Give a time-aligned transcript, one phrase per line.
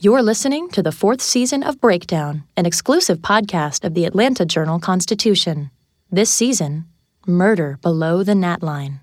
[0.00, 4.78] You're listening to the fourth season of Breakdown, an exclusive podcast of the Atlanta Journal
[4.78, 5.72] Constitution.
[6.08, 6.84] This season,
[7.26, 9.00] Murder Below the Gnat Line.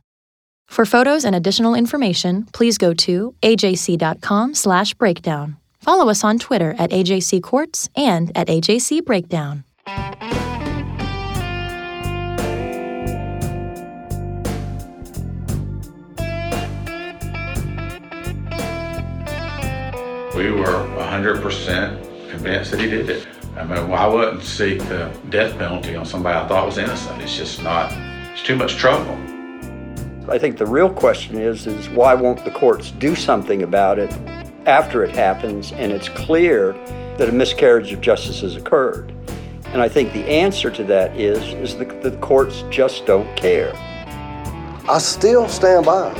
[0.67, 5.57] For photos and additional information, please go to ajc.com slash breakdown.
[5.81, 9.65] Follow us on Twitter at AJC Courts and at AJC Breakdown.
[20.35, 23.27] We were 100% convinced that he did it.
[23.55, 27.21] I mean, well, I wouldn't seek the death penalty on somebody I thought was innocent.
[27.21, 27.93] It's just not,
[28.33, 29.17] it's too much trouble.
[30.27, 34.11] I think the real question is is why won't the courts do something about it
[34.65, 36.73] after it happens and it's clear
[37.17, 39.13] that a miscarriage of justice has occurred?
[39.67, 43.71] And I think the answer to that is is the, the courts just don't care.
[44.89, 46.11] I still stand by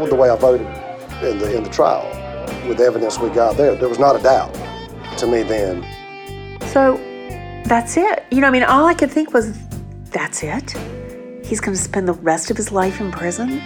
[0.00, 0.66] with the way I voted
[1.22, 2.19] in the in the trial.
[2.68, 4.54] With the evidence we got there, there was not a doubt
[5.18, 5.82] to me then.
[6.68, 6.96] So
[7.66, 8.24] that's it.
[8.30, 9.58] You know, I mean, all I could think was,
[10.10, 10.76] that's it?
[11.44, 13.62] He's going to spend the rest of his life in prison?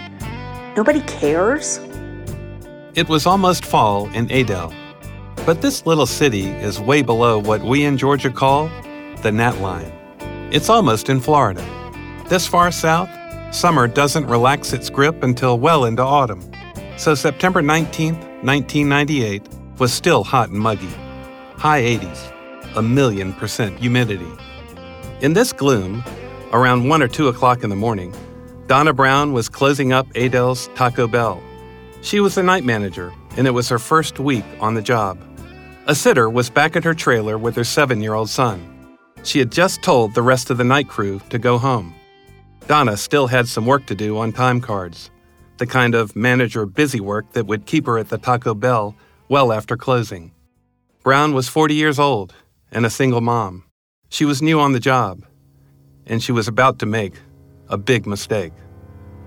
[0.75, 1.79] Nobody cares?
[2.95, 4.73] It was almost fall in Adel,
[5.45, 8.69] but this little city is way below what we in Georgia call
[9.21, 9.91] the Gnat Line.
[10.51, 11.63] It's almost in Florida.
[12.29, 13.09] This far south,
[13.53, 16.41] summer doesn't relax its grip until well into autumn.
[16.97, 19.43] So September 19th, 1998
[19.79, 20.89] was still hot and muggy.
[21.57, 24.31] High 80s, a million percent humidity.
[25.19, 26.03] In this gloom,
[26.53, 28.15] around 1 or 2 o'clock in the morning,
[28.67, 31.43] Donna Brown was closing up Adel's Taco Bell.
[32.01, 35.19] She was the night manager, and it was her first week on the job.
[35.87, 38.97] A sitter was back at her trailer with her seven year old son.
[39.23, 41.93] She had just told the rest of the night crew to go home.
[42.67, 45.11] Donna still had some work to do on time cards,
[45.57, 48.95] the kind of manager busy work that would keep her at the Taco Bell
[49.29, 50.31] well after closing.
[51.03, 52.33] Brown was 40 years old
[52.71, 53.63] and a single mom.
[54.09, 55.23] She was new on the job,
[56.05, 57.13] and she was about to make
[57.69, 58.53] a big mistake.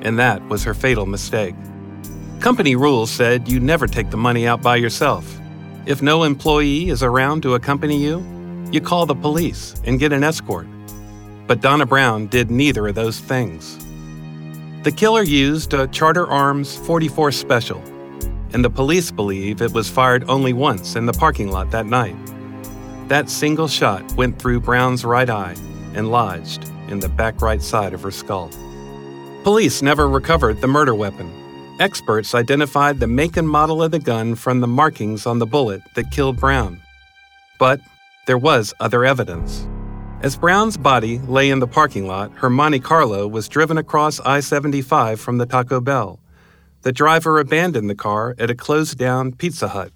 [0.02, 1.54] And that was her fatal mistake.
[2.40, 5.38] Company rules said you never take the money out by yourself.
[5.86, 8.26] If no employee is around to accompany you,
[8.72, 10.68] you call the police and get an escort.
[11.48, 13.78] But Donna Brown did neither of those things.
[14.84, 17.82] The killer used a Charter Arms 44 Special,
[18.54, 22.16] and the police believe it was fired only once in the parking lot that night.
[23.10, 25.56] That single shot went through Brown's right eye
[25.96, 28.50] and lodged in the back right side of her skull.
[29.44, 31.32] Police never recovered the murder weapon.
[31.80, 35.82] Experts identified the make and model of the gun from the markings on the bullet
[35.96, 36.82] that killed Brown.
[37.58, 37.80] But
[38.28, 39.68] there was other evidence.
[40.22, 44.42] As Brown's body lay in the parking lot, her Monte Carlo was driven across I
[44.42, 46.20] 75 from the Taco Bell.
[46.82, 49.94] The driver abandoned the car at a closed down Pizza Hut.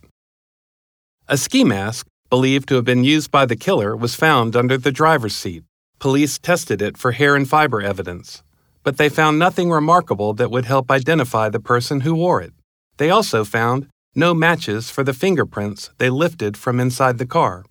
[1.28, 4.92] A ski mask, believed to have been used by the killer, was found under the
[4.92, 5.64] driver's seat.
[6.04, 8.44] Police tested it for hair and fiber evidence,
[8.84, 12.52] but they found nothing remarkable that would help identify the person who wore it.
[12.98, 17.64] They also found no matches for the fingerprints they lifted from inside the car.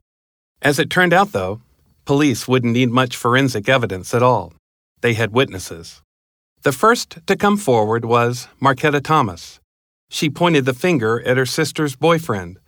[0.63, 1.61] As it turned out, though,
[2.07, 4.55] police wouldn't need much forensic evidence at all.
[5.03, 6.01] They had witnesses.
[6.63, 9.61] The first to come forward was Marquetta Thomas.
[10.09, 12.59] She pointed the finger at her sister's boyfriend,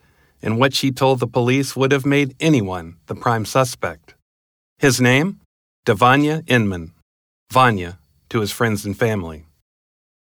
[0.42, 4.14] and what she told the police would have made anyone the prime suspect.
[4.78, 5.40] His name?
[5.86, 6.92] Devonia Inman.
[7.52, 7.98] Vanya
[8.30, 9.44] to his friends and family.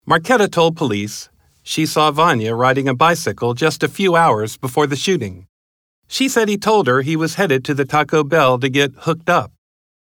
[0.07, 1.29] Marquetta told police
[1.63, 5.47] she saw Vanya riding a bicycle just a few hours before the shooting.
[6.07, 9.27] She said he told her he was headed to the Taco Bell to get hooked
[9.27, 9.51] up.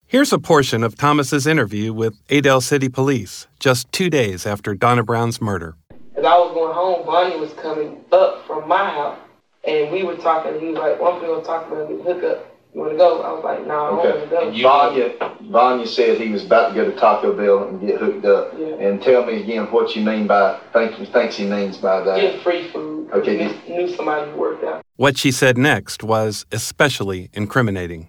[0.06, 5.04] Here's a portion of Thomas's interview with Adel City Police just two days after Donna
[5.04, 5.74] Brown's murder.
[6.18, 9.18] As I was going home, Bonnie was coming up from my house,
[9.66, 10.60] and we were talking.
[10.60, 12.49] He was like, "Well, I'm gonna talk about get hook up.
[12.74, 14.36] You want to go?" I was like, "No, nah, I don't okay.
[14.36, 17.80] want to go." Vanya, Vanya said he was about to go to Taco Bell and
[17.80, 18.54] get hooked up.
[18.58, 18.66] Yeah.
[18.66, 22.20] And tell me again what you mean by think thinks he means by that.
[22.20, 23.10] Get free food.
[23.12, 23.36] Okay.
[23.66, 24.84] Knew, knew somebody who worked out.
[24.96, 28.08] What she said next was especially incriminating.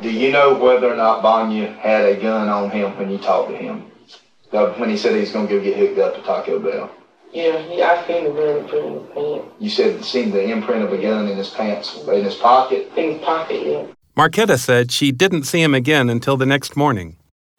[0.00, 3.50] Do you know whether or not Vanya had a gun on him when you talked
[3.50, 3.90] to him?
[4.50, 6.90] When he said he was going to go get hooked up to Taco Bell?
[7.32, 9.54] Yeah, yeah, I seen the gun imprint in his pants.
[9.60, 12.90] You said seen the imprint of a gun in his pants, in his pocket?
[12.96, 13.86] In his pocket, yeah.
[14.16, 17.16] Marquetta said she didn't see him again until the next morning.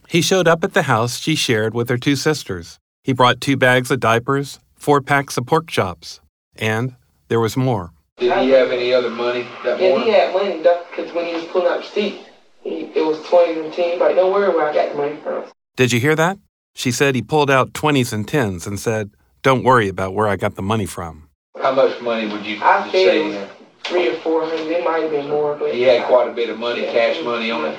[0.07, 2.79] He showed up at the house she shared with her two sisters.
[3.03, 6.19] He brought two bags of diapers, four packs of pork chops,
[6.57, 6.95] and
[7.29, 7.91] there was more.
[8.17, 10.07] Did he have any other money that yeah, morning?
[10.07, 12.25] he had money, because when he was pulling out the seat,
[12.61, 13.99] he, it was 20s and 10s.
[13.99, 15.45] Like, don't worry where I got the money from.
[15.77, 16.37] Did you hear that?
[16.75, 20.35] She said he pulled out 20s and 10s and said, don't worry about where I
[20.35, 21.29] got the money from.
[21.61, 23.33] How much money would you, I you say?
[23.33, 23.49] It was
[23.83, 24.71] three or four hundred.
[24.71, 25.55] It might have been more.
[25.55, 27.77] But he had quite a bit of money, cash money on it.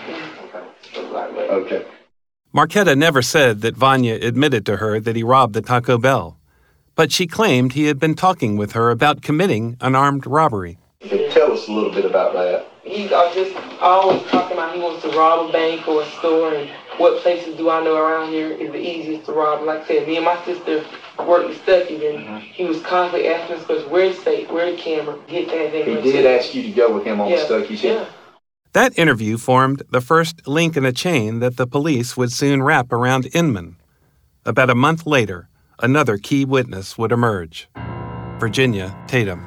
[0.94, 1.86] Okay.
[2.54, 6.38] Marquetta never said that Vanya admitted to her that he robbed the Taco Bell,
[6.94, 10.78] but she claimed he had been talking with her about committing an armed robbery.
[11.30, 12.66] Tell us a little bit about that.
[12.84, 16.52] He uh, just always talking about he wants to rob a bank or a store
[16.54, 19.62] and what places do I know around here is the easiest to rob.
[19.62, 20.84] Like I said, me and my sister
[21.18, 22.36] worked at Stuckey and mm-hmm.
[22.38, 24.50] he was constantly asking us, "Where's where's safe?
[24.50, 25.18] Where's the camera?
[25.28, 27.36] Get that thing." He did ask you to go with him on yeah.
[27.36, 27.98] the Stuckey ship.
[28.00, 28.08] Yeah.
[28.72, 32.90] That interview formed the first link in a chain that the police would soon wrap
[32.90, 33.76] around Inman.
[34.46, 37.68] About a month later, another key witness would emerge
[38.38, 39.46] Virginia Tatum.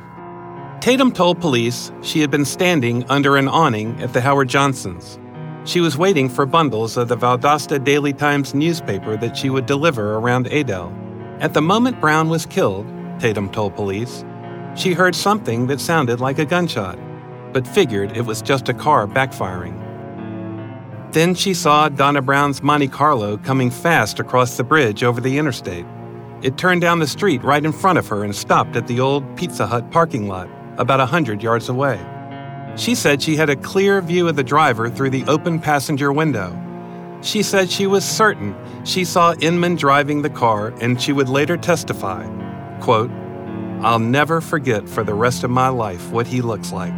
[0.79, 5.17] Tatum told police she had been standing under an awning at the Howard Johnsons.
[5.65, 10.15] She was waiting for bundles of the Valdosta Daily Times newspaper that she would deliver
[10.15, 10.93] around Adel.
[11.39, 12.85] At the moment Brown was killed,
[13.19, 14.23] Tatum told police,
[14.75, 16.99] she heard something that sounded like a gunshot,
[17.51, 19.81] but figured it was just a car backfiring.
[21.11, 25.85] Then she saw Donna Brown's Monte Carlo coming fast across the bridge over the interstate.
[26.43, 29.35] It turned down the street right in front of her and stopped at the old
[29.35, 30.47] Pizza Hut parking lot,
[30.77, 31.99] about a hundred yards away.
[32.75, 36.61] She said she had a clear view of the driver through the open passenger window.
[37.21, 38.55] She said she was certain
[38.85, 42.27] she saw Inman driving the car and she would later testify,
[42.81, 43.09] quote,
[43.81, 46.93] I'll never forget for the rest of my life what he looks like.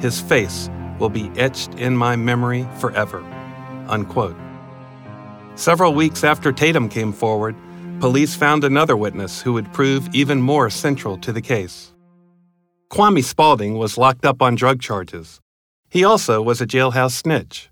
[0.00, 3.20] His face will be etched in my memory forever.
[3.88, 4.36] Unquote.
[5.56, 7.56] Several weeks after Tatum came forward,
[8.00, 11.92] police found another witness who would prove even more central to the case.
[12.90, 15.40] Kwame Spalding was locked up on drug charges.
[15.90, 17.68] He also was a jailhouse snitch.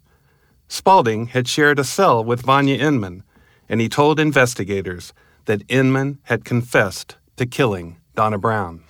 [0.66, 3.22] Spalding had shared a cell with Vanya Inman,
[3.68, 5.12] and he told investigators
[5.44, 8.82] that Inman had confessed to killing Donna Brown.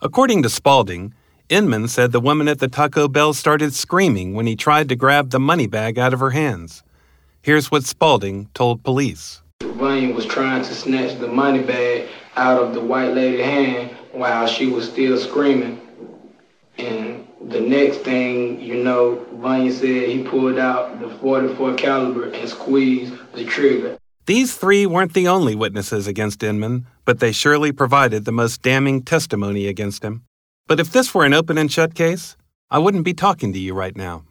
[0.00, 1.12] According to Spalding,
[1.48, 5.30] Inman said the woman at the Taco Bell started screaming when he tried to grab
[5.30, 6.82] the money bag out of her hands.
[7.42, 9.42] Here's what Spalding told police.
[9.60, 14.46] Vanya was trying to snatch the money bag out of the white lady's hand while
[14.46, 15.80] she was still screaming.
[16.78, 22.48] And the next thing you know, Vanya said he pulled out the 44 caliber and
[22.48, 23.98] squeezed the trigger.
[24.26, 29.02] These three weren't the only witnesses against Inman, but they surely provided the most damning
[29.02, 30.22] testimony against him.
[30.68, 32.36] But if this were an open and shut case,
[32.70, 34.24] I wouldn't be talking to you right now.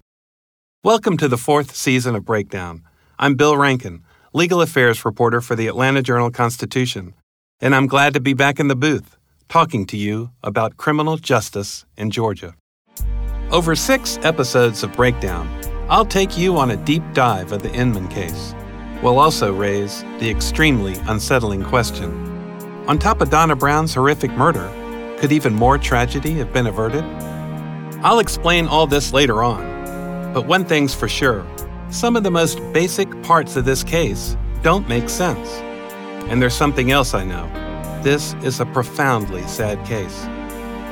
[0.83, 2.83] Welcome to the fourth season of Breakdown.
[3.19, 7.13] I'm Bill Rankin, legal affairs reporter for the Atlanta Journal Constitution,
[7.59, 9.17] and I'm glad to be back in the booth,
[9.51, 12.55] talking to you about criminal justice in Georgia.
[13.51, 15.45] Over six episodes of Breakdown,
[15.89, 18.55] I'll take you on a deep dive of the Inman case.
[19.03, 22.11] We'll also raise the extremely unsettling question
[22.87, 24.71] On top of Donna Brown's horrific murder,
[25.19, 27.03] could even more tragedy have been averted?
[28.05, 30.33] I'll explain all this later on.
[30.33, 31.45] But one thing's for sure
[31.89, 35.49] some of the most basic parts of this case don't make sense.
[36.29, 37.70] And there's something else I know.
[38.01, 40.25] This is a profoundly sad case.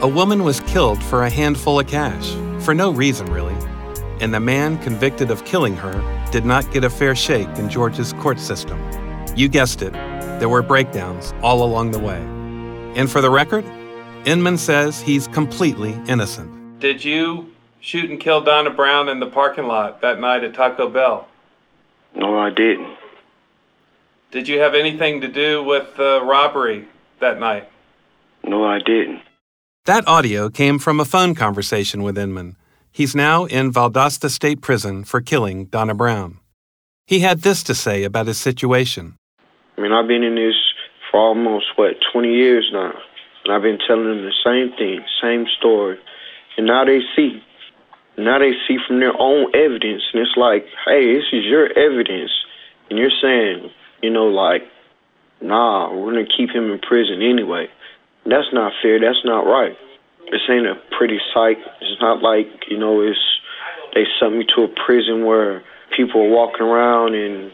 [0.04, 3.56] A woman was killed for a handful of cash, for no reason really,
[4.22, 8.14] and the man convicted of killing her did not get a fair shake in Georgia's
[8.14, 8.80] court system.
[9.36, 9.94] You guessed it,
[10.40, 12.22] there were breakdowns all along the way.
[12.96, 13.66] And for the record,
[14.26, 16.80] Inman says he's completely innocent.
[16.80, 20.88] Did you shoot and kill Donna Brown in the parking lot that night at Taco
[20.88, 21.28] Bell?
[22.14, 22.96] No, I didn't.
[24.30, 26.88] Did you have anything to do with the robbery
[27.22, 27.70] that night?
[28.44, 29.22] No, I didn't.
[29.86, 32.58] That audio came from a phone conversation with Inman.
[32.92, 36.40] He's now in Valdosta State Prison for killing Donna Brown.
[37.06, 39.16] He had this to say about his situation.
[39.78, 40.56] I mean, I've been in this
[41.10, 42.94] for almost, what, 20 years now.
[43.44, 45.98] And I've been telling them the same thing, same story.
[46.58, 47.42] And now they see.
[48.18, 50.04] Now they see from their own evidence.
[50.14, 52.32] And it's like, hey, this is your evidence.
[52.90, 53.72] And you're saying,
[54.04, 54.64] you know, like,
[55.42, 57.68] nah, we're to keep him in prison anyway.
[58.26, 59.00] That's not fair.
[59.00, 59.78] That's not right.
[60.32, 61.58] This ain't a pretty sight.
[61.82, 63.20] It's not like, you know, it's
[63.94, 65.64] they sent me to a prison where
[65.96, 67.52] people are walking around and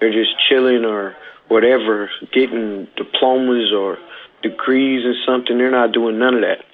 [0.00, 1.14] they're just chilling or
[1.48, 3.98] whatever, getting diplomas or
[4.42, 5.58] degrees and something.
[5.58, 6.64] They're not doing none of that.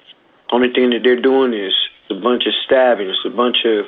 [0.51, 1.73] Only thing that they're doing is
[2.09, 3.85] a bunch of stabbings, a bunch of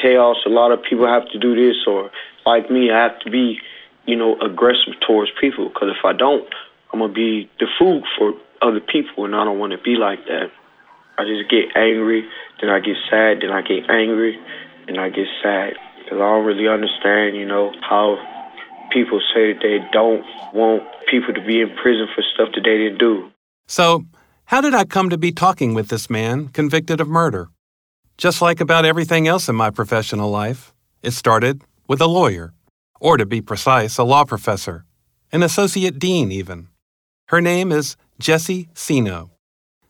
[0.00, 0.36] chaos.
[0.46, 2.10] A lot of people have to do this, or
[2.44, 3.58] like me, I have to be,
[4.06, 5.68] you know, aggressive towards people.
[5.68, 6.48] Because if I don't,
[6.92, 8.32] I'm gonna be the food for
[8.62, 10.50] other people, and I don't want to be like that.
[11.18, 12.28] I just get angry,
[12.60, 14.38] then I get sad, then I get angry,
[14.86, 15.74] and I get sad.
[15.98, 18.16] Because I don't really understand, you know, how
[18.92, 22.76] people say that they don't want people to be in prison for stuff that they
[22.76, 23.30] didn't do.
[23.66, 24.04] So,
[24.46, 27.48] how did I come to be talking with this man convicted of murder?
[28.16, 30.72] Just like about everything else in my professional life,
[31.02, 32.54] it started with a lawyer,
[33.00, 34.84] or to be precise, a law professor,
[35.32, 36.68] an associate dean even.
[37.28, 39.30] Her name is Jessie Cino.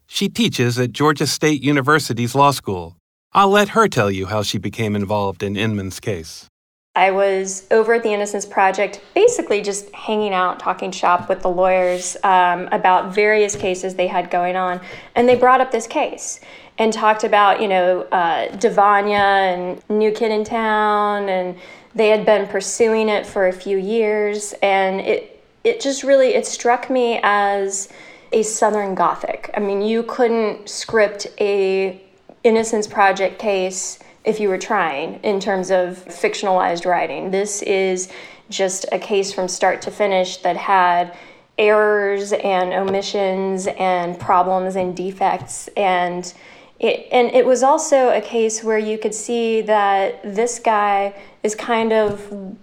[0.07, 2.97] She teaches at Georgia State University's law school.
[3.33, 6.49] I'll let her tell you how she became involved in Inman's case.
[6.95, 11.51] I was over at the Innocence Project, basically just hanging out, talking shop with the
[11.51, 14.81] lawyers um, about various cases they had going on.
[15.15, 16.41] And they brought up this case
[16.79, 21.59] and talked about, you know, uh, Devonia and New Kid in Town, and
[21.97, 24.55] they had been pursuing it for a few years.
[24.63, 27.89] And it, it just really, it struck me as
[28.33, 29.51] a Southern Gothic.
[29.57, 32.01] I mean, you couldn't script a
[32.45, 37.31] Innocence Project case if you were trying in terms of fictionalized writing.
[37.31, 38.13] This is
[38.51, 41.17] just a case from start to finish that had
[41.59, 46.35] errors and omissions and problems and defects and
[46.79, 51.15] it, and it was also a case where you could see that this guy
[51.47, 52.21] is kind of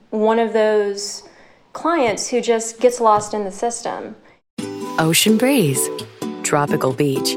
[0.09, 1.23] one of those
[1.71, 4.15] clients who just gets lost in the system.
[4.99, 5.89] Ocean breeze,
[6.43, 7.35] tropical beach.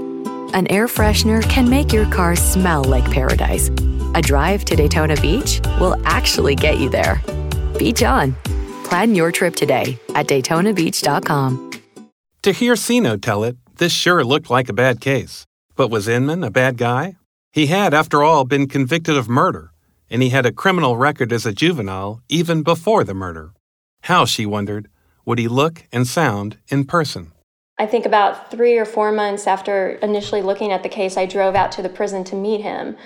[0.59, 3.69] An air freshener can make your car smell like paradise.
[4.15, 7.23] A drive to Daytona Beach will actually get you there.
[7.79, 8.35] Beach on.
[8.85, 11.71] Plan your trip today at DaytonaBeach.com.
[12.43, 15.45] To hear Cino tell it, this sure looked like a bad case.
[15.77, 17.17] But was Inman a bad guy?
[17.53, 19.73] He had, after all, been convicted of murder,
[20.11, 23.53] and he had a criminal record as a juvenile even before the murder.
[24.03, 24.89] How, she wondered,
[25.25, 27.33] would he look and sound in person?
[27.79, 31.55] I think about three or four months after initially looking at the case, I drove
[31.55, 32.97] out to the prison to meet him.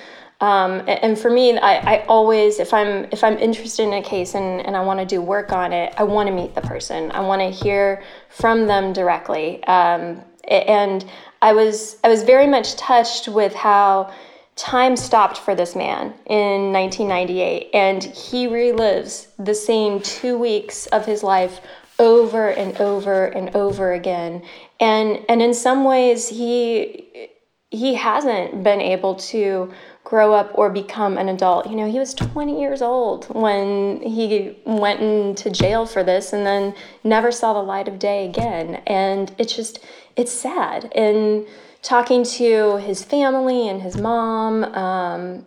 [0.41, 4.35] Um, and for me, I, I, always, if I'm if I'm interested in a case
[4.35, 7.11] and, and I want to do work on it, I want to meet the person.
[7.13, 9.63] I want to hear from them directly.
[9.65, 11.05] Um, and
[11.43, 14.13] I was I was very much touched with how
[14.61, 21.07] time stopped for this man in 1998, and he relives the same two weeks of
[21.07, 21.61] his life
[21.99, 24.43] over and over and over again.
[24.79, 27.31] And and in some ways, he
[27.71, 29.73] he hasn't been able to
[30.05, 31.69] grow up or become an adult.
[31.69, 36.45] You know, he was 20 years old when he went into jail for this and
[36.45, 36.75] then
[37.05, 38.83] never saw the light of day again.
[38.89, 39.79] And it's just,
[40.17, 40.91] it's sad.
[40.97, 41.47] And
[41.83, 45.47] talking to his family and his mom, um,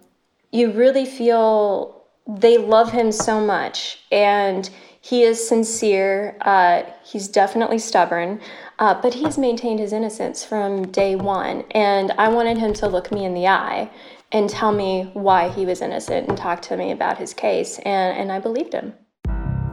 [0.52, 4.00] you really feel they love him so much.
[4.12, 4.70] And
[5.02, 6.38] he is sincere.
[6.42, 8.40] Uh, he's definitely stubborn.
[8.80, 11.64] Uh, but he has maintained his innocence from day one.
[11.72, 13.92] And I wanted him to look me in the eye
[14.32, 17.80] and tell me why he was innocent and talk to me about his case.
[17.80, 18.94] And, and I believed him.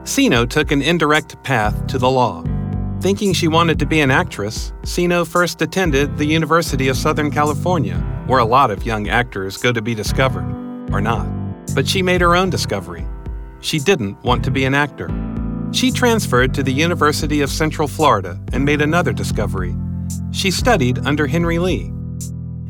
[0.03, 2.43] Cino took an indirect path to the law.
[3.01, 7.97] Thinking she wanted to be an actress, Cino first attended the University of Southern California,
[8.27, 10.45] where a lot of young actors go to be discovered,
[10.91, 11.27] or not.
[11.73, 13.07] But she made her own discovery.
[13.59, 15.09] She didn't want to be an actor.
[15.71, 19.75] She transferred to the University of Central Florida and made another discovery.
[20.31, 21.91] She studied under Henry Lee,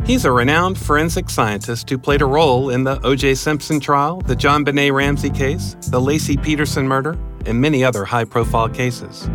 [0.05, 3.35] He's a renowned forensic scientist who played a role in the O.J.
[3.35, 8.67] Simpson trial, the JonBenét Ramsey case, the Laci Peterson murder, and many other high profile
[8.67, 9.29] cases.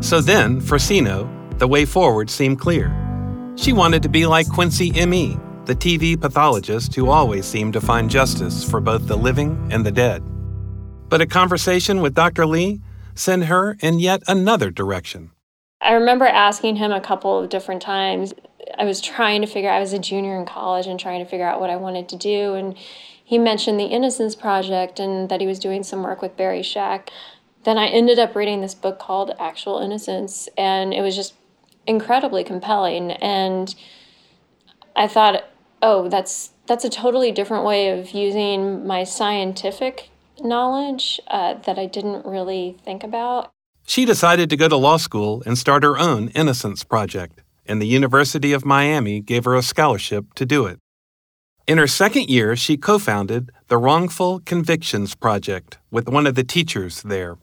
[0.00, 1.28] So then, for Cino,
[1.58, 2.94] the way forward seemed clear.
[3.56, 8.08] She wanted to be like Quincy M.E., the TV pathologist who always seemed to find
[8.08, 10.22] justice for both the living and the dead.
[11.08, 12.46] But a conversation with Dr.
[12.46, 12.80] Lee
[13.16, 15.32] sent her in yet another direction.
[15.80, 18.32] I remember asking him a couple of different times.
[18.78, 21.46] I was trying to figure I was a junior in college and trying to figure
[21.46, 22.76] out what I wanted to do and
[23.28, 27.10] he mentioned the Innocence Project and that he was doing some work with Barry Scheck.
[27.64, 31.34] Then I ended up reading this book called Actual Innocence and it was just
[31.86, 33.74] incredibly compelling and
[34.98, 35.44] I thought,
[35.80, 40.10] "Oh, that's that's a totally different way of using my scientific
[40.40, 43.52] knowledge uh, that I didn't really think about."
[43.86, 47.86] She decided to go to law school and start her own Innocence Project, and the
[47.86, 50.78] University of Miami gave her a scholarship to do it.
[51.68, 56.44] In her second year, she co founded the Wrongful Convictions Project with one of the
[56.44, 57.38] teachers there.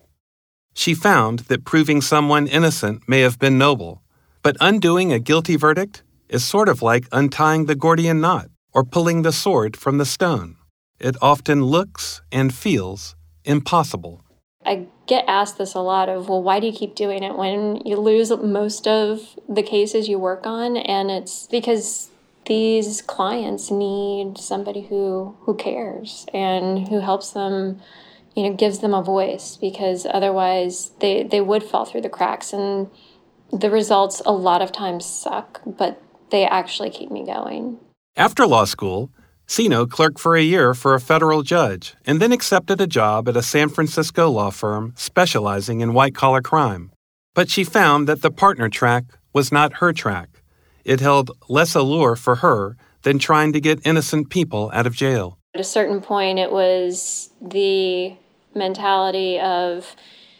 [0.78, 4.04] She found that proving someone innocent may have been noble,
[4.44, 9.22] but undoing a guilty verdict is sort of like untying the Gordian knot or pulling
[9.22, 10.58] the sword from the stone.
[11.00, 13.16] It often looks and feels
[13.46, 14.22] impossible.
[14.66, 17.78] I get asked this a lot of, well, why do you keep doing it when
[17.86, 20.76] you lose most of the cases you work on?
[20.76, 22.10] And it's because
[22.48, 27.82] these clients need somebody who who cares and who helps them,
[28.36, 32.54] you know, gives them a voice because otherwise they they would fall through the cracks
[32.54, 32.90] and
[33.52, 36.02] the results a lot of times suck, but
[36.32, 37.80] they actually keep me going.
[38.16, 39.12] After law school,
[39.48, 43.38] Cino clerked for a year for a federal judge and then accepted a job at
[43.38, 46.92] a San Francisco law firm specializing in white collar crime.
[47.34, 50.42] But she found that the partner track was not her track.
[50.84, 55.38] It held less allure for her than trying to get innocent people out of jail.
[55.54, 58.16] At a certain point, it was the
[58.56, 59.96] mentality of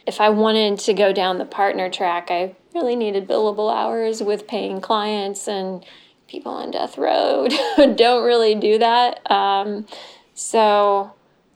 [0.06, 4.46] if I wanted to go down the partner track, I really needed billable hours with
[4.46, 5.84] paying clients and
[6.28, 9.30] people on death row don't really do that.
[9.30, 9.86] Um,
[10.34, 11.12] so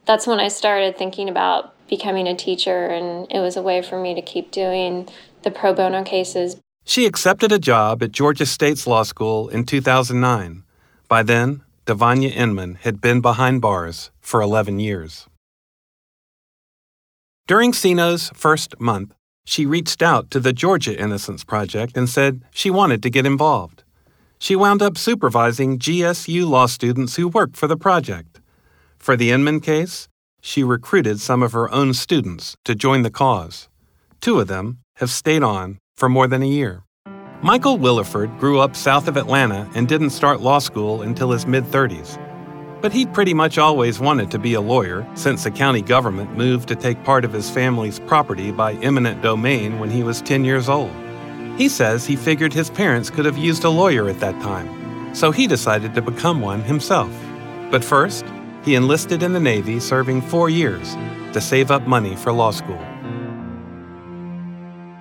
[0.06, 4.00] that's when I started thinking about becoming a teacher, and it was a way for
[4.00, 5.08] me to keep doing
[5.42, 6.56] the pro bono cases.
[6.84, 10.64] She accepted a job at Georgia State's law school in 2009.
[11.08, 15.26] By then, Devonia Inman had been behind bars for 11 years.
[17.50, 19.10] During Cino's first month,
[19.44, 23.82] she reached out to the Georgia Innocence Project and said she wanted to get involved
[24.40, 28.40] she wound up supervising GSU law students who worked for the project.
[28.98, 30.08] For the Inman case,
[30.40, 33.68] she recruited some of her own students to join the cause.
[34.22, 36.84] Two of them have stayed on for more than a year.
[37.42, 41.64] Michael Williford grew up south of Atlanta and didn't start law school until his mid
[41.64, 42.18] 30s.
[42.80, 46.68] But he'd pretty much always wanted to be a lawyer since the county government moved
[46.68, 50.68] to take part of his family's property by eminent domain when he was 10 years
[50.68, 50.92] old.
[51.58, 55.30] He says he figured his parents could have used a lawyer at that time, so
[55.30, 57.12] he decided to become one himself.
[57.70, 58.24] But first,
[58.64, 60.94] he enlisted in the Navy, serving four years
[61.34, 62.80] to save up money for law school.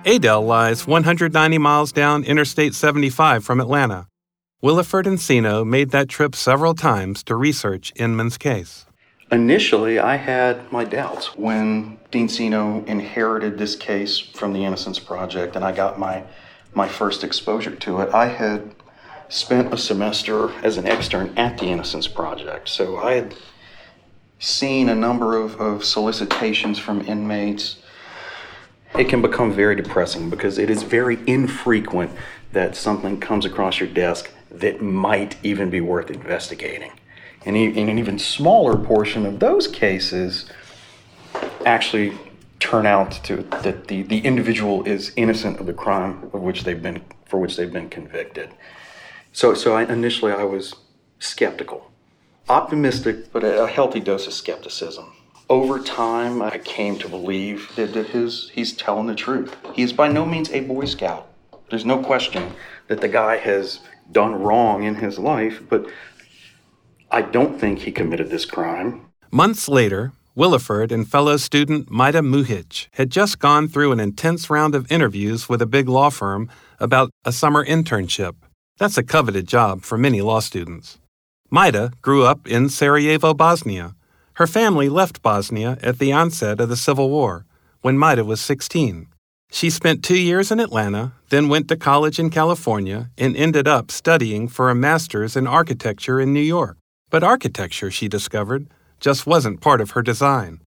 [0.04, 4.09] Adel lies 190 miles down Interstate 75 from Atlanta.
[4.62, 8.84] Williford and Cino made that trip several times to research Inman's case.
[9.32, 15.56] Initially, I had my doubts when Dean Cino inherited this case from the Innocence Project
[15.56, 16.24] and I got my
[16.74, 18.74] my first exposure to it, I had
[19.30, 22.68] spent a semester as an extern at the Innocence Project.
[22.68, 23.34] So I had
[24.38, 27.78] seen a number of, of solicitations from inmates.
[28.98, 32.12] It can become very depressing because it is very infrequent
[32.52, 36.92] that something comes across your desk that might even be worth investigating.
[37.44, 40.50] And in an even smaller portion of those cases,
[41.64, 42.12] actually
[42.58, 46.82] turn out to that the, the individual is innocent of the crime of which they've
[46.82, 48.50] been for which they've been convicted.
[49.32, 50.74] So so I, initially I was
[51.18, 51.90] skeptical,
[52.48, 55.12] optimistic, but a, healthy dose of skepticism.
[55.48, 59.56] Over time, I came to believe that, that his he's telling the truth.
[59.74, 61.28] He is by no means a Boy Scout.
[61.70, 62.52] There's no question
[62.88, 63.80] that the guy has
[64.12, 65.86] done wrong in his life, but
[67.10, 69.06] I don't think he committed this crime.
[69.30, 74.74] Months later, Williford and fellow student Maida Muhich had just gone through an intense round
[74.74, 78.36] of interviews with a big law firm about a summer internship.
[78.78, 80.98] That's a coveted job for many law students.
[81.50, 83.94] Maida grew up in Sarajevo, Bosnia.
[84.34, 87.44] Her family left Bosnia at the onset of the Civil War,
[87.82, 89.08] when Maida was 16.
[89.52, 93.90] She spent two years in Atlanta, then went to college in California, and ended up
[93.90, 96.78] studying for a master's in architecture in New York.
[97.10, 98.68] But architecture, she discovered,
[99.00, 100.60] just wasn't part of her design.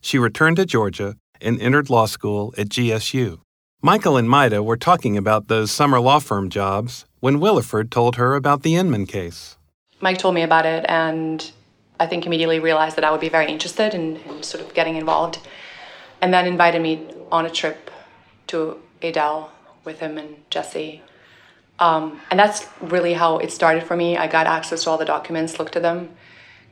[0.00, 3.40] She returned to Georgia and entered law school at GSU.
[3.82, 8.34] Michael and Maida were talking about those summer law firm jobs when Williford told her
[8.34, 9.58] about the Inman case.
[10.00, 11.52] Mike told me about it, and
[11.98, 14.96] I think immediately realized that I would be very interested in, in sort of getting
[14.96, 15.40] involved,
[16.22, 17.90] and then invited me on a trip
[18.50, 19.50] to Adele
[19.84, 21.02] with him and Jesse.
[21.78, 24.16] Um, and that's really how it started for me.
[24.16, 26.10] I got access to all the documents, looked at them,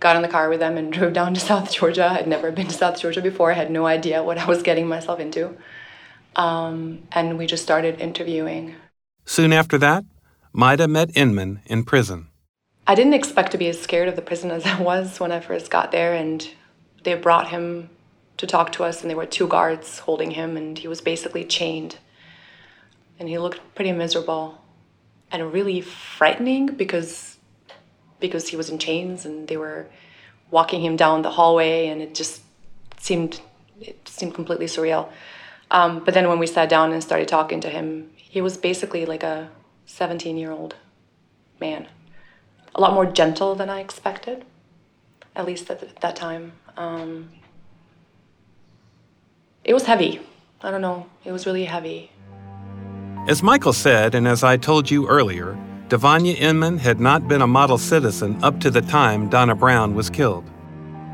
[0.01, 2.09] got in the car with them, and drove down to South Georgia.
[2.11, 3.51] I'd never been to South Georgia before.
[3.51, 5.57] I had no idea what I was getting myself into.
[6.37, 8.75] Um, and we just started interviewing.
[9.25, 10.05] Soon after that,
[10.53, 12.29] Maida met Inman in prison.
[12.87, 15.41] I didn't expect to be as scared of the prison as I was when I
[15.41, 16.49] first got there, and
[17.05, 17.91] they brought him
[18.39, 21.45] to talk to us, and there were two guards holding him, and he was basically
[21.45, 21.99] chained.
[23.19, 24.63] And he looked pretty miserable
[25.31, 27.37] and really frightening because
[28.21, 29.87] because he was in chains and they were
[30.51, 32.43] walking him down the hallway and it just
[32.99, 33.41] seemed
[33.81, 35.09] it seemed completely surreal.
[35.71, 39.05] Um, but then when we sat down and started talking to him he was basically
[39.05, 39.51] like a
[39.87, 40.77] 17 year old
[41.61, 41.87] man.
[42.75, 44.45] A lot more gentle than i expected
[45.35, 46.53] at least at that time.
[46.77, 47.31] Um,
[49.69, 50.21] it was heavy
[50.63, 52.11] i don't know it was really heavy
[53.29, 55.55] as Michael said, and as I told you earlier,
[55.91, 60.09] Devonia Inman had not been a model citizen up to the time Donna Brown was
[60.09, 60.51] killed.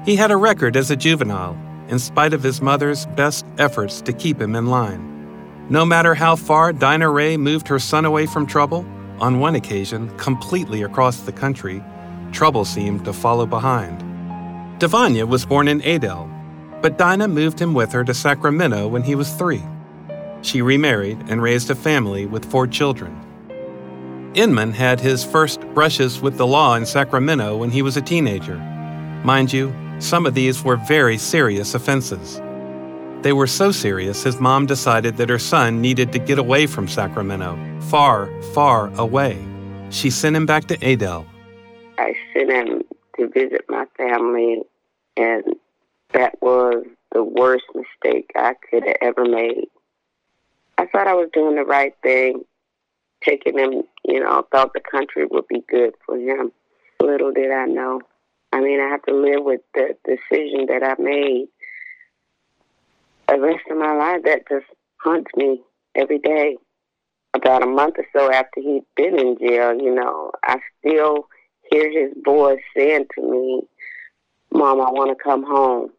[0.04, 4.12] He had a record as a juvenile, in spite of his mother's best efforts to
[4.12, 5.66] keep him in line.
[5.70, 8.86] No matter how far Dinah Ray moved her son away from trouble,
[9.18, 11.82] on one occasion, completely across the country,
[12.30, 13.98] trouble seemed to follow behind.
[14.78, 16.30] Devonia was born in Adel,
[16.84, 19.62] but Dinah moved him with her to Sacramento when he was three.
[20.42, 23.18] She remarried and raised a family with four children.
[24.34, 28.58] Inman had his first brushes with the law in Sacramento when he was a teenager.
[29.24, 32.42] Mind you, some of these were very serious offenses.
[33.22, 36.86] They were so serious his mom decided that her son needed to get away from
[36.86, 37.56] Sacramento,
[37.88, 39.42] far, far away.
[39.88, 41.24] She sent him back to Adel.
[41.96, 42.82] I sent him
[43.16, 44.60] to visit my family,
[45.16, 45.44] and
[46.14, 49.66] that was the worst mistake I could have ever made.
[50.78, 52.44] I thought I was doing the right thing,
[53.22, 56.50] taking him, you know, thought the country would be good for him.
[57.00, 58.00] Little did I know.
[58.52, 61.46] I mean, I have to live with the decision that I made.
[63.28, 64.66] The rest of my life, that just
[65.02, 65.60] haunts me
[65.94, 66.56] every day.
[67.34, 71.28] About a month or so after he'd been in jail, you know, I still
[71.70, 73.62] hear his voice saying to me,
[74.52, 75.90] Mom, I want to come home.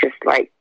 [0.00, 0.52] Just like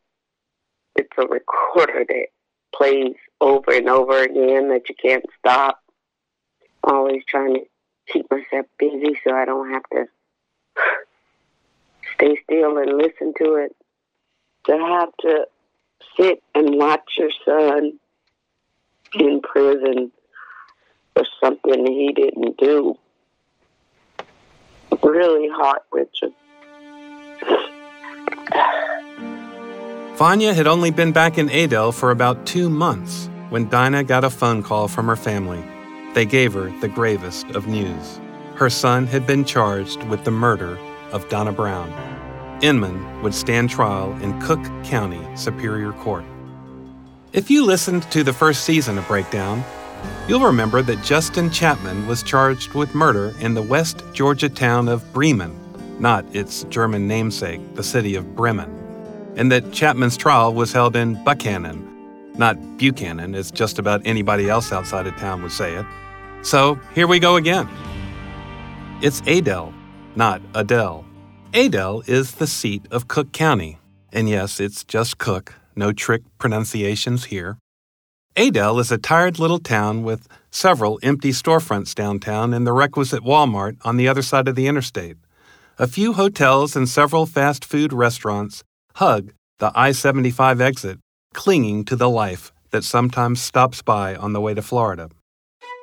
[0.95, 2.27] it's a recorder that
[2.75, 5.79] plays over and over again that you can't stop.
[6.83, 7.61] Always trying to
[8.11, 10.05] keep myself busy so I don't have to
[12.15, 13.75] stay still and listen to it.
[14.65, 15.47] To have to
[16.17, 17.99] sit and watch your son
[19.13, 20.11] in prison
[21.13, 22.97] for something he didn't do.
[25.01, 26.33] Really heart wrenching.
[30.23, 34.29] Vanya had only been back in Adel for about two months when Dinah got a
[34.29, 35.61] phone call from her family.
[36.13, 38.21] They gave her the gravest of news.
[38.55, 40.79] Her son had been charged with the murder
[41.11, 41.91] of Donna Brown.
[42.61, 46.23] Inman would stand trial in Cook County Superior Court.
[47.33, 49.61] If you listened to the first season of Breakdown,
[50.29, 55.03] you'll remember that Justin Chapman was charged with murder in the West Georgia town of
[55.11, 55.53] Bremen,
[55.99, 58.82] not its German namesake, the city of Bremen
[59.35, 61.87] and that Chapman's trial was held in Buchanan,
[62.35, 65.85] not Buchanan, as just about anybody else outside of town would say it.
[66.41, 67.69] So here we go again.
[69.01, 69.73] It's Adel,
[70.15, 71.05] not Adele.
[71.53, 73.77] Adel is the seat of Cook County.
[74.11, 77.57] And yes, it's just Cook, no trick pronunciations here.
[78.35, 83.77] Adel is a tired little town with several empty storefronts downtown and the requisite Walmart
[83.83, 85.17] on the other side of the interstate.
[85.77, 88.63] A few hotels and several fast food restaurants
[88.95, 90.99] hug the I 75 exit,
[91.33, 95.09] clinging to the life that sometimes stops by on the way to Florida.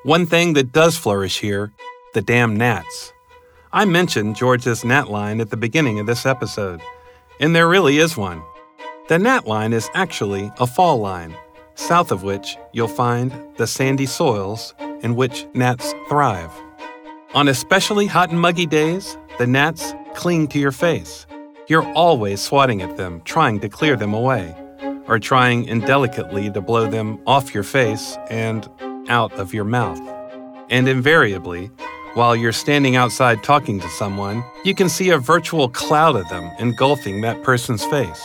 [0.02, 1.72] One thing that does flourish here
[2.12, 3.12] the damn gnats.
[3.72, 6.80] I mentioned Georgia's gnat line at the beginning of this episode,
[7.38, 8.42] and there really is one.
[9.08, 11.36] The gnat line is actually a fall line,
[11.76, 16.50] south of which you'll find the sandy soils in which gnats thrive.
[17.32, 21.26] On especially hot and muggy days, the gnats cling to your face,
[21.70, 24.52] you're always swatting at them, trying to clear them away,
[25.06, 28.68] or trying indelicately to blow them off your face and
[29.08, 30.00] out of your mouth.
[30.68, 31.70] And invariably,
[32.14, 36.50] while you're standing outside talking to someone, you can see a virtual cloud of them
[36.58, 38.20] engulfing that person's face.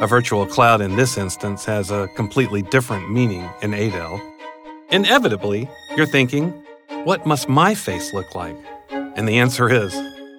[0.00, 4.22] A virtual cloud in this instance has a completely different meaning in Adel.
[4.88, 6.48] Inevitably, you're thinking,
[7.04, 8.56] what must my face look like?
[8.88, 9.94] And the answer is,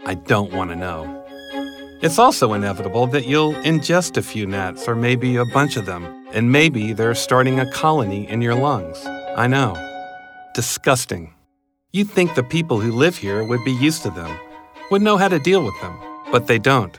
[0.08, 1.21] I don't want to know.
[2.02, 6.04] It's also inevitable that you'll ingest a few gnats or maybe a bunch of them
[6.34, 8.98] And maybe they're starting a colony in your lungs.
[9.36, 9.76] I know.
[10.54, 11.34] Disgusting.
[11.92, 14.32] You'd think the people who live here would be used to them,
[14.90, 16.00] would know how to deal with them,
[16.32, 16.98] but they don't.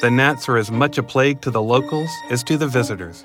[0.00, 3.24] The gnats are as much a plague to the locals as to the visitors.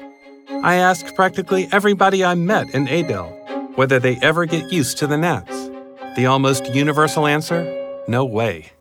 [0.64, 3.30] I asked practically everybody I met in Adel
[3.76, 5.70] whether they ever get used to the gnats.
[6.16, 7.62] The almost universal answer
[8.08, 8.74] no way.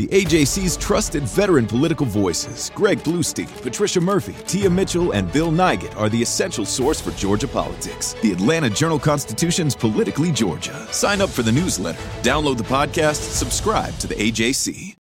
[0.00, 5.94] The AJC's trusted veteran political voices, Greg Bluestein, Patricia Murphy, Tia Mitchell, and Bill Nigut,
[5.98, 8.14] are the essential source for Georgia politics.
[8.22, 10.86] The Atlanta Journal Constitution's Politically Georgia.
[10.90, 14.94] Sign up for the newsletter, download the podcast, subscribe to the AJC.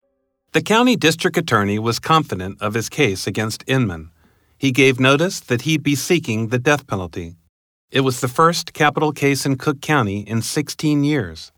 [0.51, 4.11] The county district attorney was confident of his case against Inman.
[4.57, 7.37] He gave notice that he'd be seeking the death penalty.
[7.89, 11.53] It was the first capital case in Cook County in 16 years.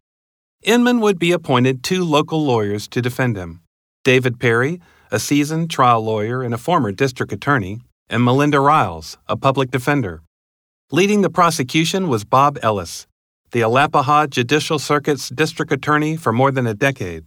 [0.63, 3.61] Inman would be appointed two local lawyers to defend him
[4.03, 4.79] David Perry,
[5.11, 10.21] a seasoned trial lawyer and a former district attorney, and Melinda Riles, a public defender.
[10.91, 13.07] Leading the prosecution was Bob Ellis,
[13.51, 17.25] the Alapaha Judicial Circuit's district attorney for more than a decade.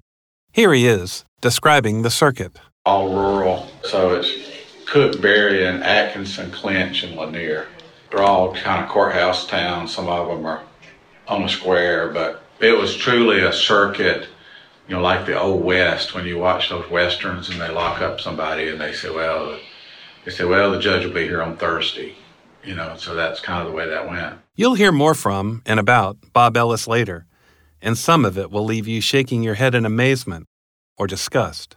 [0.52, 2.60] Here he is, describing the circuit.
[2.86, 4.30] All rural, so it's
[4.86, 7.66] Cook, Berrien, and Atkinson, Clinch, and Lanier.
[8.10, 9.92] They're all kind of courthouse towns.
[9.92, 10.62] Some of them are
[11.26, 14.26] on a square, but it was truly a circuit,
[14.88, 18.20] you know, like the old West when you watch those westerns and they lock up
[18.20, 19.58] somebody and they say, well,
[20.24, 22.14] they say, well, the judge will be here on Thursday,
[22.64, 24.38] you know, so that's kind of the way that went.
[24.56, 27.26] You'll hear more from and about Bob Ellis later,
[27.82, 30.46] and some of it will leave you shaking your head in amazement
[30.96, 31.76] or disgust.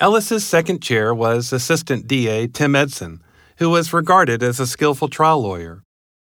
[0.00, 3.22] Ellis's second chair was Assistant DA Tim Edson,
[3.58, 5.82] who was regarded as a skillful trial lawyer.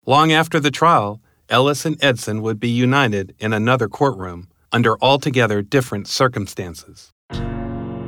[0.06, 5.64] Long after the trial, Ellis and Edson would be united in another courtroom under altogether
[5.64, 7.12] different circumstances.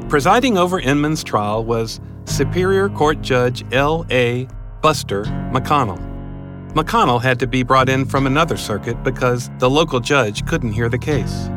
[0.10, 4.48] Presiding over Inman's trial was Superior Court Judge L.A.
[4.82, 5.24] Buster
[5.54, 6.00] McConnell.
[6.74, 10.88] McConnell had to be brought in from another circuit because the local judge couldn't hear
[10.88, 11.50] the case.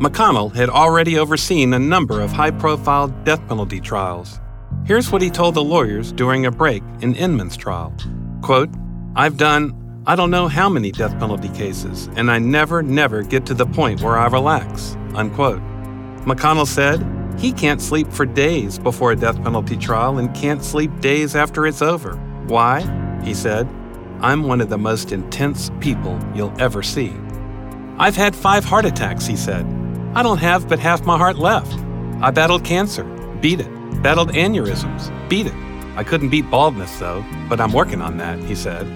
[0.00, 4.40] McConnell had already overseen a number of high profile death penalty trials.
[4.84, 7.94] Here's what he told the lawyers during a break in Inman's trial
[8.42, 8.70] Quote,
[9.16, 9.74] I've done
[10.08, 13.66] I don't know how many death penalty cases, and I never, never get to the
[13.66, 14.96] point where I relax.
[15.14, 15.60] Unquote.
[16.24, 17.04] McConnell said
[17.38, 21.66] he can't sleep for days before a death penalty trial and can't sleep days after
[21.66, 22.14] it's over.
[22.46, 22.80] Why?
[23.22, 23.68] He said,
[24.22, 27.14] I'm one of the most intense people you'll ever see.
[27.98, 29.66] I've had five heart attacks, he said.
[30.14, 31.78] I don't have but half my heart left.
[32.22, 33.04] I battled cancer,
[33.42, 34.02] beat it.
[34.02, 35.54] Battled aneurysms, beat it.
[35.96, 38.86] I couldn't beat baldness, though, but I'm working on that, he said.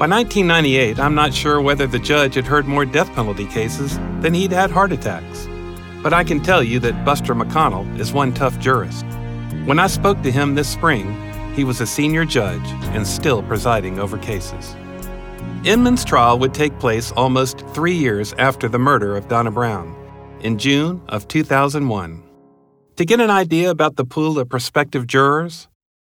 [0.00, 4.32] By 1998, I'm not sure whether the judge had heard more death penalty cases than
[4.32, 5.46] he'd had heart attacks.
[6.02, 9.04] But I can tell you that Buster McConnell is one tough jurist.
[9.66, 11.14] When I spoke to him this spring,
[11.52, 14.74] he was a senior judge and still presiding over cases.
[15.64, 19.94] Inman's trial would take place almost three years after the murder of Donna Brown,
[20.40, 22.22] in June of 2001.
[22.96, 25.68] To get an idea about the pool of prospective jurors,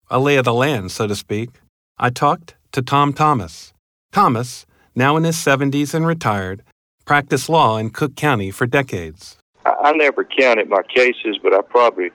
[0.09, 1.59] a lay of the land, so to speak,
[1.98, 3.72] I talked to Tom Thomas.
[4.12, 6.62] Thomas, now in his 70s and retired,
[7.04, 9.36] practiced law in Cook County for decades.
[9.64, 12.10] I never counted my cases, but I probably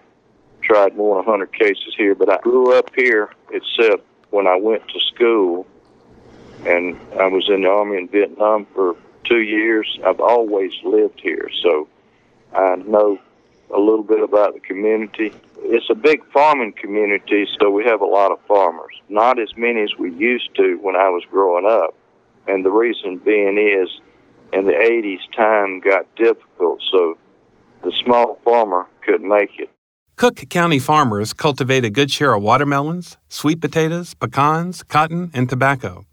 [0.61, 2.15] tried more than 100 cases here.
[2.15, 5.65] But I grew up here, except when I went to school,
[6.65, 9.97] and I was in the Army in Vietnam for two years.
[10.05, 11.87] I've always lived here, so
[12.53, 13.19] I know
[13.73, 15.33] a little bit about the community.
[15.59, 18.93] It's a big farming community, so we have a lot of farmers.
[19.09, 21.95] Not as many as we used to when I was growing up.
[22.47, 23.89] And the reason being is
[24.53, 27.17] in the 80s, time got difficult, so
[27.83, 29.69] the small farmer couldn't make it.
[30.15, 36.05] Cook County farmers cultivate a good share of watermelons, sweet potatoes, pecans, cotton, and tobacco.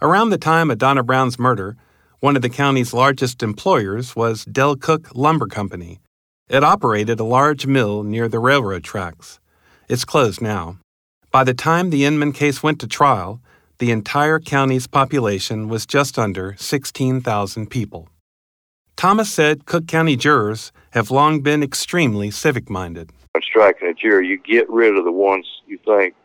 [0.00, 1.76] Around the time of Donna Brown's murder,
[2.20, 6.00] one of the county's largest employers was Del Cook Lumber Company,
[6.50, 9.38] it operated a large mill near the railroad tracks.
[9.88, 10.78] It's closed now.
[11.30, 13.40] By the time the Inman case went to trial,
[13.78, 18.08] the entire county's population was just under 16,000 people.
[18.96, 23.10] Thomas said Cook County jurors have long been extremely civic minded.
[23.32, 26.16] When striking a jury, you get rid of the ones you think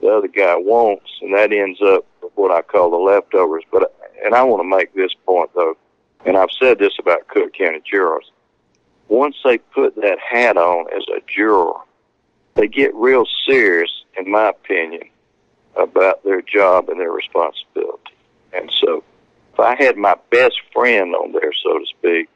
[0.00, 3.64] the other guy wants, and that ends up with what I call the leftovers.
[3.70, 5.76] But and I want to make this point though,
[6.24, 8.30] and I've said this about Cook County jurors
[9.10, 11.74] once they put that hat on as a juror,
[12.54, 15.02] they get real serious, in my opinion,
[15.76, 18.14] about their job and their responsibility.
[18.52, 19.04] And so,
[19.52, 22.28] if I had my best friend on there, so to speak,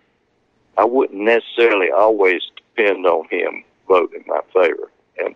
[0.76, 4.90] I wouldn't necessarily always depend on him voting in my favor.
[5.18, 5.34] And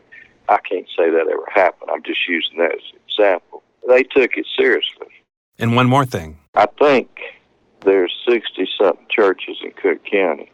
[0.49, 1.91] I can't say that ever happened.
[1.93, 3.63] I'm just using that as an example.
[3.89, 5.09] they took it seriously.
[5.59, 6.39] And one more thing.
[6.55, 7.09] I think
[7.85, 10.51] there's 60 something churches in Cook County,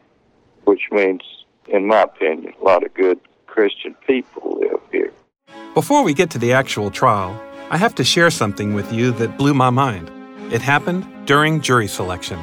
[0.64, 1.22] which means,
[1.68, 5.12] in my opinion, a lot of good Christian people live here.
[5.74, 9.38] Before we get to the actual trial, I have to share something with you that
[9.38, 10.10] blew my mind.
[10.52, 12.38] It happened during jury selection.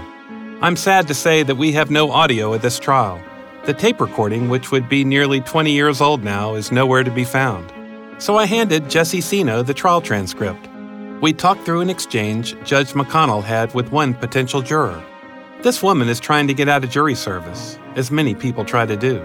[0.62, 3.20] I'm sad to say that we have no audio of this trial.
[3.66, 7.24] The tape recording, which would be nearly 20 years old now, is nowhere to be
[7.24, 7.72] found.
[8.18, 10.68] So I handed Jesse Cino the trial transcript.
[11.22, 15.04] We talked through an exchange Judge McConnell had with one potential juror.
[15.64, 18.98] This woman is trying to get out of jury service, as many people try to
[18.98, 19.24] do.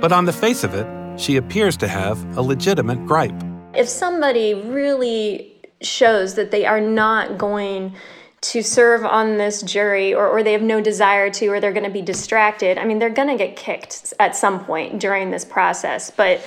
[0.00, 0.84] But on the face of it,
[1.16, 3.40] she appears to have a legitimate gripe.
[3.72, 7.94] If somebody really shows that they are not going
[8.40, 11.84] to serve on this jury or, or they have no desire to or they're going
[11.84, 15.44] to be distracted, I mean, they're going to get kicked at some point during this
[15.44, 16.10] process.
[16.10, 16.40] But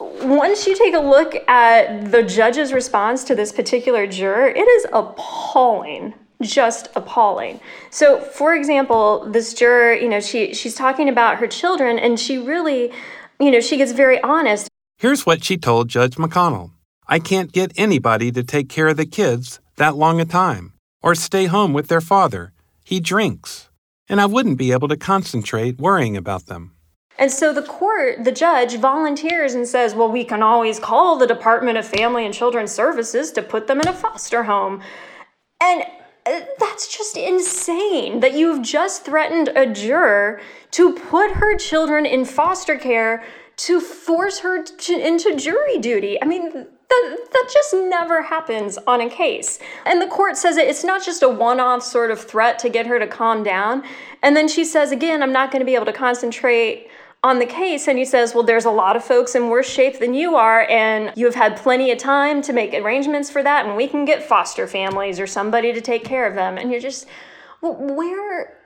[0.00, 4.86] once you take a look at the judge's response to this particular juror, it is
[4.92, 7.60] appalling just appalling.
[7.90, 12.38] So, for example, this juror, you know, she she's talking about her children and she
[12.38, 12.92] really,
[13.40, 14.68] you know, she gets very honest.
[14.98, 16.70] Here's what she told Judge McConnell.
[17.06, 21.14] I can't get anybody to take care of the kids that long a time or
[21.14, 22.52] stay home with their father.
[22.84, 23.68] He drinks,
[24.08, 26.74] and I wouldn't be able to concentrate worrying about them.
[27.18, 31.26] And so the court, the judge volunteers and says, well, we can always call the
[31.26, 34.82] Department of Family and Children's Services to put them in a foster home.
[35.62, 35.84] And
[36.24, 40.40] that's just insane that you've just threatened a juror
[40.72, 43.24] to put her children in foster care
[43.56, 46.20] to force her to, into jury duty.
[46.20, 49.58] I mean, that, that just never happens on a case.
[49.86, 52.68] And the court says it, it's not just a one off sort of threat to
[52.68, 53.84] get her to calm down.
[54.22, 56.88] And then she says, again, I'm not going to be able to concentrate
[57.24, 59.98] on the case and he says, Well, there's a lot of folks in worse shape
[59.98, 63.66] than you are, and you have had plenty of time to make arrangements for that,
[63.66, 66.58] and we can get foster families or somebody to take care of them.
[66.58, 67.06] And you're just,
[67.62, 68.58] well, where,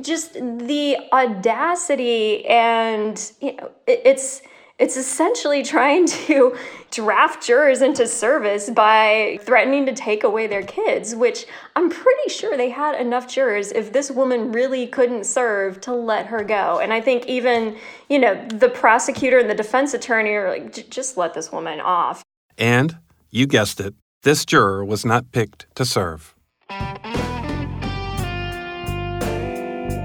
[0.00, 4.42] just the audacity and, you know, it, it's,
[4.78, 6.56] it's essentially trying to
[6.90, 12.56] draft jurors into service by threatening to take away their kids, which I'm pretty sure
[12.56, 16.80] they had enough jurors if this woman really couldn't serve to let her go.
[16.80, 17.76] And I think even,
[18.08, 22.22] you know, the prosecutor and the defense attorney are like, just let this woman off.
[22.58, 22.98] And,
[23.30, 26.34] you guessed it, this juror was not picked to serve.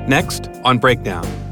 [0.08, 1.49] Next on Breakdown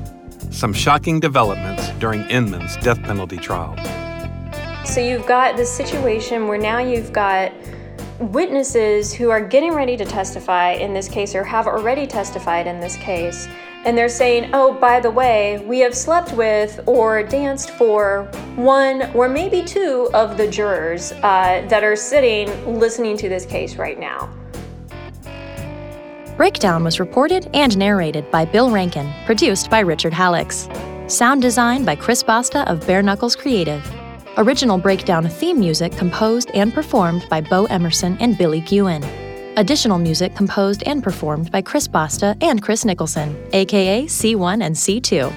[0.58, 3.76] some shocking developments during Inman's death penalty trial.
[4.86, 7.52] So you've got this situation where now you've got
[8.20, 12.80] witnesses who are getting ready to testify in this case or have already testified in
[12.80, 13.48] this case.
[13.86, 18.24] And they're saying, oh, by the way, we have slept with or danced for
[18.56, 23.76] one or maybe two of the jurors uh, that are sitting listening to this case
[23.76, 24.34] right now.
[26.38, 30.70] Breakdown was reported and narrated by Bill Rankin, produced by Richard Halicks.
[31.10, 33.84] Sound design by Chris Basta of Bare Knuckles Creative.
[34.38, 39.04] Original Breakdown theme music composed and performed by Bo Emerson and Billy Gewen.
[39.58, 45.34] Additional music composed and performed by Chris Basta and Chris Nicholson, aka C1 and C2.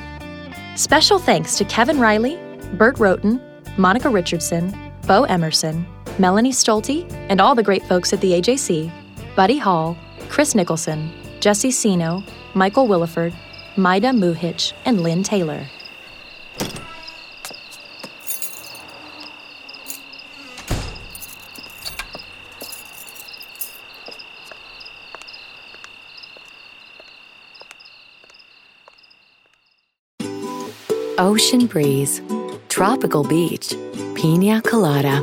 [0.78, 2.38] Special thanks to Kevin Riley,
[2.74, 3.40] Bert Roughton,
[3.78, 5.86] Monica Richardson, Bo Emerson,
[6.18, 8.92] Melanie Stolte, and all the great folks at the AJC,
[9.34, 9.96] Buddy Hall,
[10.30, 12.22] Chris Nicholson, Jesse Cino,
[12.54, 13.34] Michael Williford,
[13.76, 15.66] Maida Muhich, and Lynn Taylor.
[31.18, 32.22] Ocean breeze,
[32.68, 33.74] tropical beach,
[34.14, 35.22] pina colada.